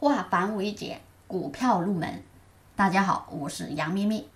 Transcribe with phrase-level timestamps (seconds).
[0.00, 2.22] 化繁为简，股票入门。
[2.76, 4.28] 大家好，我是杨咪咪。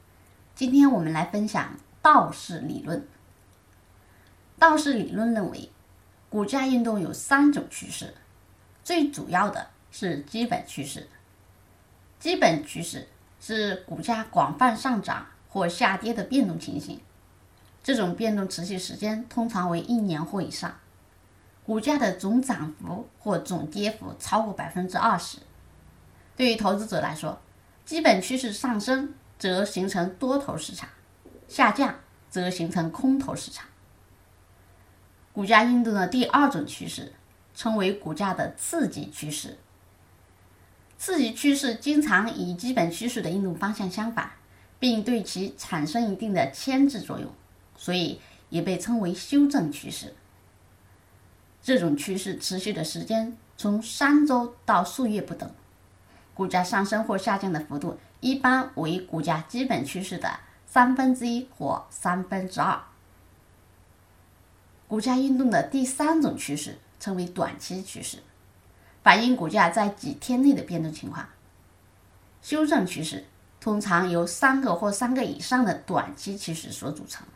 [0.57, 3.07] 今天我们来分享道氏理论。
[4.58, 5.71] 道氏理论认为，
[6.28, 8.12] 股价运动有三种趋势，
[8.83, 11.09] 最主要的是基本趋势。
[12.19, 13.07] 基本趋势
[13.39, 17.01] 是股价广泛上涨或下跌的变动情形，
[17.85, 20.75] 这种变动持续时间通常为一年或以上，
[21.65, 25.39] 股价的总涨幅或总跌幅超过百分之二十。
[26.43, 27.41] 对于投资者来说，
[27.85, 30.89] 基本趋势上升则形成多头市场，
[31.46, 31.95] 下降
[32.28, 33.64] 则形成空头市场。
[35.33, 37.12] 股价运动的第二种趋势
[37.55, 39.56] 称为股价的次级趋势。
[40.98, 44.33] 次级趋势经常与基本趋势的运动方向相反，
[44.80, 47.33] 并对其产生一定的牵制作用，
[47.77, 50.12] 所以也被称为修正趋势。
[51.62, 55.48] 这种趋势持续的时间从三周到数月不等。
[56.34, 62.80] 股价上升或下降的幅度一般为股价基本趋势的三分之一或三分之二。
[64.88, 68.19] 股价运动的第三种趋势称为短期趋势，
[69.03, 71.28] 反映股价在几天内的变动情况。
[72.42, 73.25] 修正趋势
[73.60, 77.27] 通常由三个或三个以上的短期趋势所组成。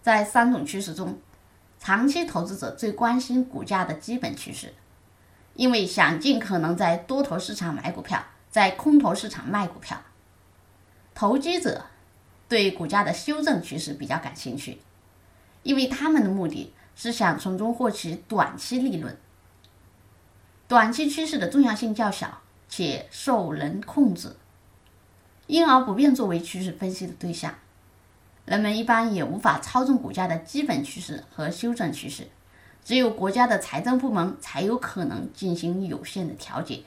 [0.00, 1.18] 在三种趋势中，
[1.78, 4.72] 长期投资者最关心股价的基本趋势。
[5.56, 10.00] 因为想尽可能在多头市场买股票，在空头市场卖股票。
[11.14, 11.86] 投机者
[12.46, 14.78] 对股价的修正趋势比较感兴趣，
[15.62, 19.16] 因为他们的目的是想从中获取短期利润。
[20.68, 24.36] 短期趋势的重要性较小，且受人控制，
[25.46, 27.54] 因而不便作为趋势分析的对象。
[28.44, 32.28] 人们一般也无法操纵股价的基本趋势和修正趋势。
[32.86, 36.84] 只有国家的财政部门才有可能进行有限的调节。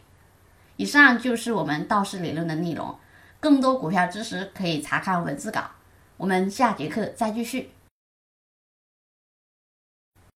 [0.78, 2.95] 以上就是我们道氏理论的内容。
[3.41, 5.72] 更多股票知识可以查看文字稿。
[6.16, 7.72] 我们下节课再继续。